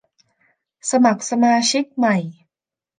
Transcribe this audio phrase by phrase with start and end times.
[0.89, 2.17] สมัครสมาชิกใหม่